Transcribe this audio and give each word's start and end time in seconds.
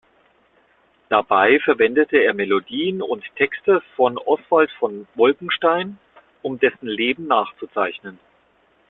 Dabei 1.09 1.59
verwendete 1.59 2.17
er 2.23 2.33
Melodien 2.33 3.03
und 3.03 3.23
Texte 3.35 3.81
von 3.95 4.17
Oswald 4.17 4.71
von 4.79 5.07
Wolkenstein, 5.13 5.99
um 6.41 6.57
dessen 6.57 6.87
Leben 6.87 7.27
nachzuzeichnen. 7.27 8.17